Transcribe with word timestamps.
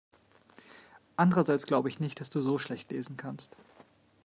Andererseits 1.15 1.67
glaube 1.67 1.87
ich 1.87 1.99
nicht, 1.99 2.19
dass 2.21 2.31
du 2.31 2.41
so 2.41 2.57
schlecht 2.57 2.89
lesen 2.89 3.17
kannst. 3.17 3.55